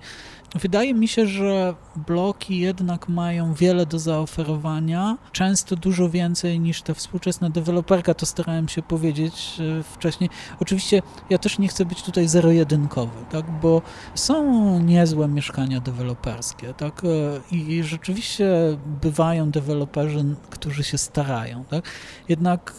[0.56, 6.94] Wydaje mi się, że bloki jednak mają wiele do zaoferowania, często dużo więcej niż ta
[6.94, 10.30] współczesna deweloperka, to starałem się powiedzieć e, wcześniej.
[10.60, 13.82] Oczywiście ja też nie chcę być tutaj zero-jedynkowy, tak, bo
[14.16, 18.50] są niezłe mieszkania deweloperskie, tak, e, i, rzeczywiście
[19.02, 21.86] bywają deweloperzy, którzy się starają, tak,
[22.30, 22.74] jednak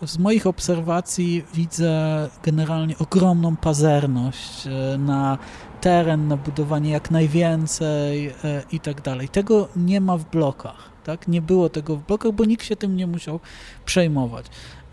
[0.00, 4.68] e, z moich obserwacji widzę generalnie ogromną pazerność
[4.98, 5.38] na
[5.80, 8.32] teren na budowanie jak najwięcej
[8.72, 9.28] i tak dalej.
[9.28, 10.90] Tego nie ma w blokach.
[11.04, 11.28] Tak?
[11.28, 13.40] Nie było tego w blokach, bo nikt się tym nie musiał
[13.84, 14.46] przejmować.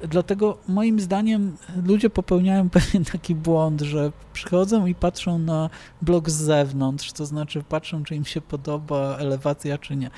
[0.10, 5.70] Dlatego moim zdaniem ludzie popełniają pewien taki błąd, że przychodzą i patrzą na
[6.02, 10.10] blok z zewnątrz, to znaczy patrzą, czy im się podoba elewacja, czy nie.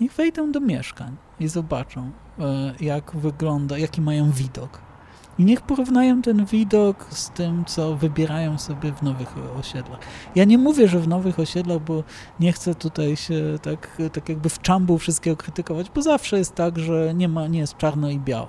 [0.00, 4.85] Niech wejdą do mieszkań i zobaczą, e, jak wygląda, jaki mają widok.
[5.38, 10.00] I niech porównają ten widok z tym, co wybierają sobie w nowych osiedlach.
[10.34, 12.04] Ja nie mówię, że w nowych osiedlach, bo
[12.40, 16.78] nie chcę tutaj się tak, tak jakby w czambu wszystkiego krytykować, bo zawsze jest tak,
[16.78, 18.48] że nie, ma, nie jest czarno i biało.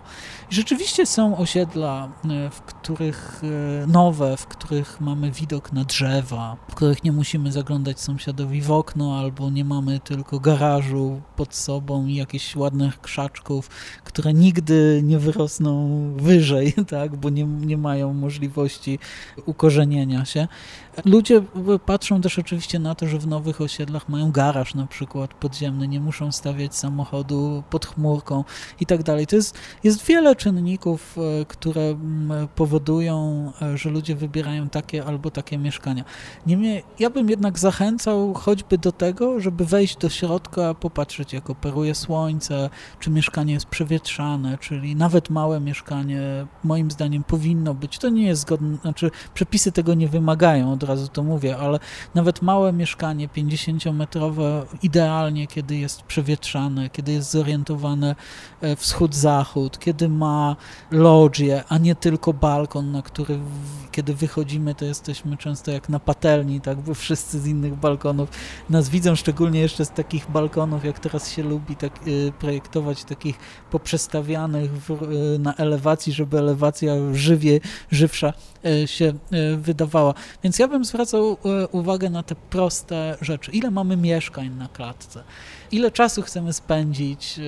[0.52, 3.41] I rzeczywiście są osiedla, e, w których
[3.84, 8.71] e, nowe, w których mamy widok na drzewa, w których nie musimy zaglądać sąsiadowi w
[8.71, 13.69] okno, albo nie mamy tylko garażu pod sobą i jakichś ładnych krzaczków,
[14.04, 19.00] które nigdy nie wyrosną wyżej tak, bo nie, nie mają możliwości
[19.46, 20.48] ukorzenienia się.
[21.05, 21.41] Ludzie
[21.86, 25.99] patrzą też oczywiście na to, że w nowych osiedlach mają garaż na przykład podziemny, nie
[25.99, 28.43] muszą stawiać samochodu pod chmurką
[28.79, 29.27] i tak dalej.
[29.27, 31.97] To jest, jest wiele czynników, e, które
[32.55, 36.03] powodują, e, że ludzie wybierają takie albo takie mieszkania.
[36.47, 41.95] Niemniej ja bym jednak zachęcał choćby do tego, żeby wejść do środka, popatrzeć jak operuje
[41.95, 47.97] słońce, czy mieszkanie jest przewietrzane, czyli nawet małe mieszkanie moim zdaniem powinno być.
[47.97, 51.80] To nie jest zgodne, znaczy przepisy tego nie wymagają od razu to mówię, ale
[52.15, 58.15] nawet małe mieszkanie 50-metrowe idealnie, kiedy jest przewietrzane, kiedy jest zorientowane
[58.62, 60.56] e, wschód-zachód, kiedy ma
[60.91, 63.39] lodzie, a nie tylko balkon, na który
[63.97, 68.30] kiedy wychodzimy, to jesteśmy często jak na patelni, tak, bo wszyscy z innych balkonów
[68.69, 73.38] nas widzą, szczególnie jeszcze z takich balkonów, jak teraz się lubi tak, y, projektować, takich
[73.71, 74.89] poprzestawianych w,
[75.36, 77.60] y, na elewacji, żeby elewacja żywie,
[77.91, 78.34] żywsza
[78.86, 79.13] się
[79.58, 80.13] wydawała.
[80.43, 81.38] Więc ja bym zwracał
[81.72, 83.52] uwagę na te proste rzeczy.
[83.52, 85.24] Ile mamy mieszkań na klatce?
[85.72, 87.44] ile czasu chcemy spędzić e,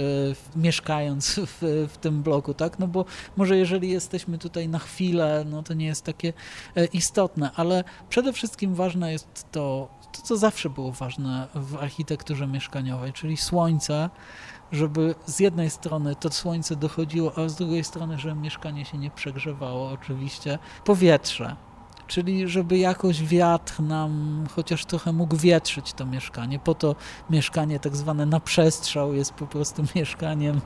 [0.59, 2.79] mieszkając w, w, tym bloku, tak?
[2.79, 3.05] No bo
[3.37, 6.33] może jeżeli jesteśmy tutaj na chwilę, no to nie jest takie
[6.75, 12.47] e, istotne, ale przede wszystkim ważne jest to, to co zawsze było ważne w architekturze
[12.47, 14.09] mieszkaniowej, czyli słońce,
[14.71, 19.11] żeby z jednej strony to słońce dochodziło, a z drugiej strony, żeby mieszkanie się nie
[19.11, 21.55] przegrzewało oczywiście, powietrze,
[22.09, 26.59] czyli żeby jakoś wiatr nam chociaż trochę mógł wietrzyć to mieszkanie.
[26.59, 26.95] Po to
[27.29, 30.61] mieszkanie tak zwane na przestrzał jest po prostu mieszkaniem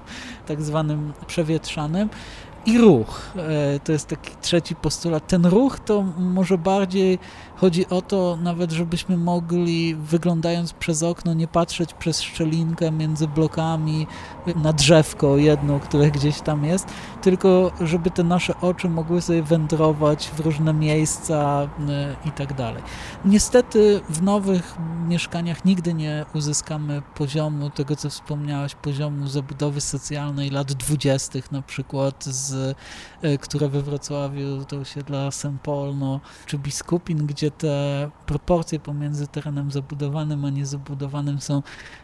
[0.45, 2.09] tak zwanym przewietrzanym.
[2.65, 5.27] I ruch, e, to jest taki trzeci postulat.
[5.27, 7.19] Ten ruch to może bardziej
[7.55, 14.07] chodzi o to nawet, żebyśmy mogli wyglądając przez okno nie patrzeć przez szczelinkę między blokami
[14.55, 16.87] na drzewko jedno, które gdzieś tam jest,
[17.21, 22.83] tylko żeby te nasze oczy mogły sobie wędrować w różne miejsca e, i tak dalej.
[23.25, 24.75] Niestety w nowych
[25.07, 32.25] mieszkaniach nigdy nie uzyskamy poziomu tego, co wspomniałaś, poziomu zabudowy socjalnej lat dwudziestych na przykład
[32.25, 32.75] z
[33.23, 40.45] E, które we Wrocławiu to osiedla Sempolno czy Biskupin, gdzie te proporcje pomiędzy terenem zabudowanym
[40.45, 41.61] a niezabudowanym są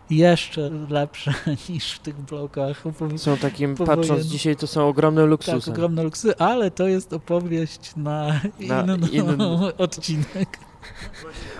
[0.10, 1.34] jeszcze lepsze
[1.70, 2.84] niż w tych blokach.
[3.18, 5.60] Są takim, patrząc dzisiaj, to są ogromne luksusy.
[5.60, 10.60] Tak, ogromne luksusy, ale to jest opowieść na, na inny, inny odcinek.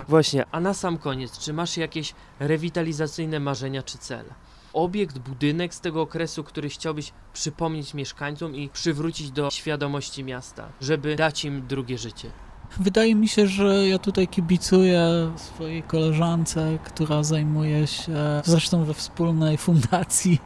[0.08, 4.34] Właśnie, a na sam koniec, czy masz jakieś rewitalizacyjne marzenia czy cele?
[4.72, 11.16] obiekt, budynek z tego okresu, który chciałbyś przypomnieć mieszkańcom i przywrócić do świadomości miasta, żeby
[11.16, 12.30] dać im drugie życie?
[12.78, 18.12] Wydaje mi się, że ja tutaj kibicuję swojej koleżance, która zajmuje się
[18.44, 20.38] zresztą we wspólnej fundacji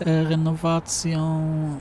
[0.00, 1.40] e, renowacją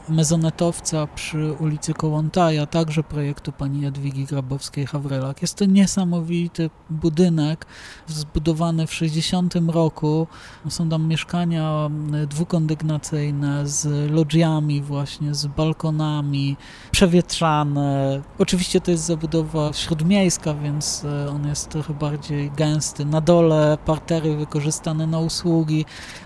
[0.10, 5.42] mezonetowca przy ulicy Kołątaja, także projektu pani Jadwigi Grabowskiej-Hawrelak.
[5.42, 7.66] Jest to niesamowity budynek
[8.08, 10.28] zbudowany w 60 roku.
[10.70, 11.90] Są tam mieszkania
[12.28, 16.58] dwukondygnacyjne z lodżiami właśnie, z balkonami,
[16.92, 18.22] przewietrzane.
[18.38, 23.06] Oczywiście to jest zabudowa śródmiejska, więc e, on jest trochę bardziej gęsty.
[23.06, 25.86] Na dole partery wykorzystane na usługi.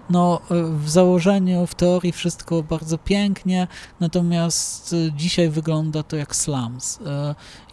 [0.10, 3.68] No, e, w założeniu, w teorii wszystko bardzo pięknie,
[4.00, 7.00] natomiast e, dzisiaj wygląda to jak slums.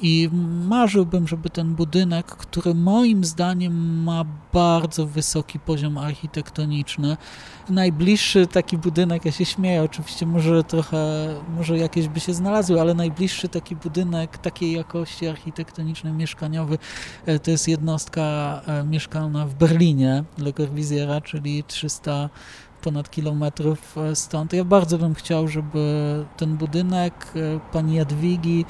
[0.00, 0.30] I
[0.68, 7.16] marzyłbym, żeby ten budynek, który moim zdaniem ma bardzo wysoki poziom architektoniczny,
[7.68, 10.98] najbliższy taki budynek, ja się śmieję, oczywiście może trochę,
[11.56, 15.79] może jakieś by się znalazły, ale najbliższy taki budynek takiej jakości architektonicznej,
[16.12, 16.78] mieszkaniowy,
[17.26, 18.22] e, to jest jednostka
[18.66, 20.52] e, mieszkalna w Berlinie, Le
[21.20, 22.30] czyli 300
[22.82, 24.52] ponad kilometrów e, stąd.
[24.52, 27.32] Ja bardzo bym chciał, żeby ten budynek
[27.72, 28.64] pani Jadwigi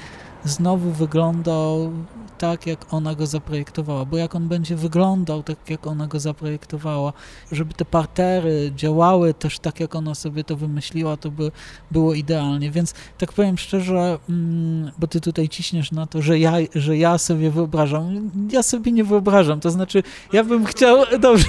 [0.44, 1.92] znowu wyglądał
[2.40, 7.12] tak, jak ona go zaprojektowała, bo jak on będzie wyglądał tak, jak ona go zaprojektowała,
[7.53, 11.50] żeby te partery działały też tak, jak ona sobie to wymyśliła, to by
[11.90, 12.70] było idealnie.
[12.70, 17.18] Więc tak powiem szczerze, mm, bo ty tutaj ciśniesz na to, że ja, że ja
[17.18, 18.31] sobie wyobrażam.
[18.53, 20.02] Ja sobie nie wyobrażam, to znaczy
[20.33, 21.48] ja bym chciał, dobrze,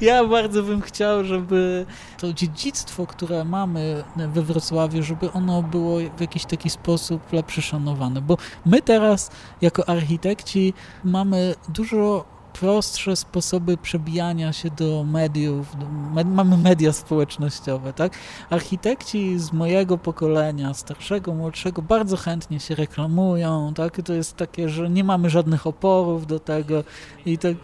[0.00, 1.86] ja bardzo bym chciał, żeby
[2.24, 8.22] to dziedzictwo, które mamy we Wrocławiu, żeby ono było w jakiś taki sposób lepsze szanowane,
[8.22, 15.66] bo my teraz jako architekci mamy dużo prostsze sposoby przebijania się do mediów,
[16.14, 18.12] med, mamy media społecznościowe, tak?
[18.50, 24.02] Architekci z mojego pokolenia, starszego, młodszego, bardzo chętnie się reklamują, tak?
[24.02, 26.84] To jest takie, że nie mamy żadnych oporów do tego
[27.26, 27.56] i tak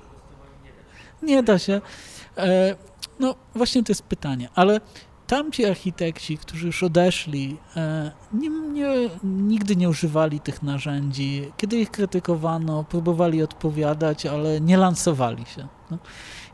[1.22, 1.80] nie da się.
[3.20, 4.80] No właśnie to jest pytanie, ale
[5.26, 8.88] tamci architekci, którzy już odeszli, e, nie, nie,
[9.24, 11.52] nigdy nie używali tych narzędzi.
[11.56, 15.68] Kiedy ich krytykowano, próbowali odpowiadać, ale nie lansowali się.
[15.90, 15.98] No.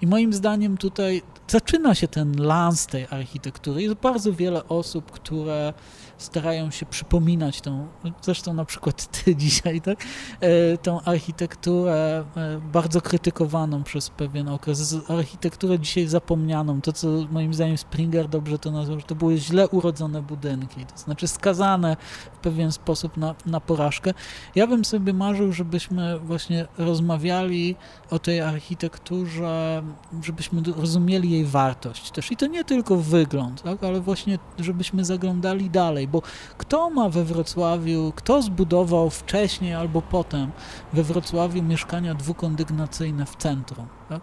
[0.03, 3.83] I moim zdaniem tutaj zaczyna się ten lans tej architektury.
[3.83, 5.75] Jest bardzo wiele osób, które
[6.19, 7.87] starają się przypominać tą,
[8.23, 9.99] zresztą na przykład ty dzisiaj, tak,
[10.41, 17.55] e, tą architekturę e, bardzo krytykowaną przez pewien okres, architekturę dzisiaj zapomnianą, to co moim
[17.55, 21.97] zdaniem Springer dobrze to nazwał, że to były źle urodzone budynki, to znaczy skazane
[22.35, 24.15] w pewien sposób na, na porażkę.
[24.55, 27.77] Ja bym sobie marzył, żebyśmy właśnie rozmawiali
[28.11, 29.83] o tej architekturze,
[30.23, 32.33] żebyśmy rozumieli jej wartość też.
[32.33, 36.23] I to nie tylko wygląd, tak, ale właśnie żebyśmy zaglądali dalej, bo
[36.59, 40.51] kto ma we Wrocławiu, kto zbudował wcześniej albo potem
[40.93, 43.87] we Wrocławiu mieszkania dwukondygnacyjne w centrum?
[44.09, 44.21] Tak?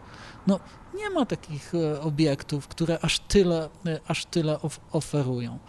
[0.48, 0.60] No,
[0.96, 4.60] nie ma takich e, obiektów, które aż tyle, e, aż tyle
[4.92, 5.60] oferują.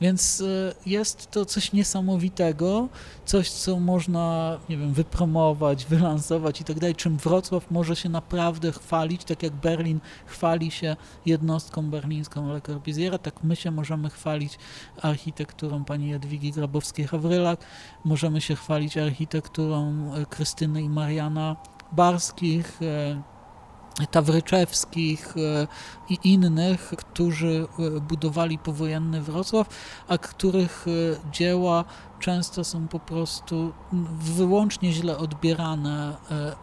[0.00, 2.88] Więc e, jest to coś niesamowitego,
[3.24, 8.72] coś, co można, nie wiem, wypromować, wylansować i tak dalej, czym Wrocław może się naprawdę
[8.72, 14.58] chwalić, tak jak Berlin chwali się jednostką berlińską Le Corbusiera, tak my się możemy chwalić
[15.02, 17.56] architekturą pani Jadwigi Grabowskiej-Hawrylak,
[18.04, 21.56] możemy się chwalić architekturą Krystyny i Mariana
[21.92, 22.80] Barskich,
[24.10, 25.66] Tawryczewskich e,
[26.08, 29.68] i innych, którzy e, budowali powojenny Wrocław,
[30.08, 31.84] a których e, dzieła
[32.20, 33.72] często są po prostu
[34.20, 36.16] wyłącznie źle odbierane,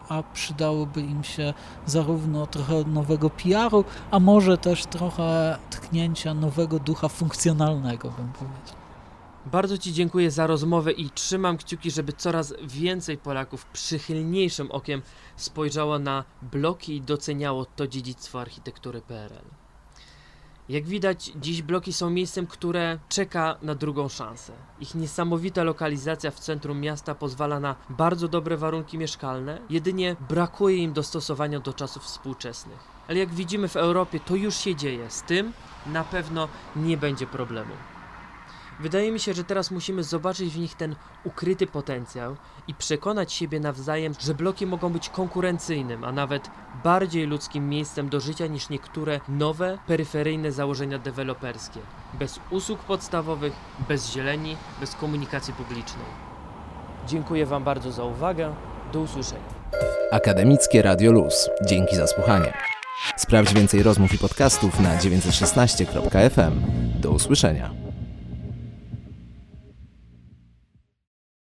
[0.08, 1.54] a przydałoby im się
[1.86, 8.79] zarówno trochę nowego PR-u, a może też trochę tknięcia nowego ducha funkcjonalnego, bym powiedział.
[9.52, 15.02] Bardzo Ci dziękuję za rozmowę i trzymam kciuki, żeby coraz więcej Polaków przychylniejszym okiem
[15.36, 19.44] spojrzało na bloki i doceniało to dziedzictwo architektury PRL.
[20.68, 24.52] Jak widać, dziś bloki są miejscem, które czeka na drugą szansę.
[24.80, 30.92] Ich niesamowita lokalizacja w centrum miasta pozwala na bardzo dobre warunki mieszkalne, jedynie brakuje im
[30.92, 32.78] dostosowania do czasów współczesnych.
[33.08, 35.10] Ale jak widzimy w Europie, to już się dzieje.
[35.10, 35.52] Z tym
[35.86, 37.72] na pewno nie będzie problemu.
[38.80, 42.36] Wydaje mi się, że teraz musimy zobaczyć w nich ten ukryty potencjał
[42.68, 46.50] i przekonać siebie nawzajem, że bloki mogą być konkurencyjnym, a nawet
[46.84, 51.80] bardziej ludzkim miejscem do życia niż niektóre nowe, peryferyjne założenia deweloperskie.
[52.14, 53.52] Bez usług podstawowych,
[53.88, 56.06] bez zieleni, bez komunikacji publicznej.
[57.06, 58.54] Dziękuję Wam bardzo za uwagę.
[58.92, 59.60] Do usłyszenia.
[60.12, 61.50] Akademickie Radio Luz.
[61.66, 62.52] Dzięki za słuchanie.
[63.16, 66.60] Sprawdź więcej rozmów i podcastów na 916.fm.
[67.00, 67.89] Do usłyszenia.